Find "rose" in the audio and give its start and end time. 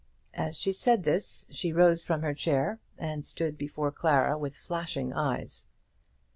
1.71-2.03